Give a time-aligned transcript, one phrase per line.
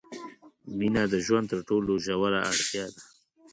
[0.77, 3.01] مینه د ژوند تر ټولو ژوره اړتیا ده.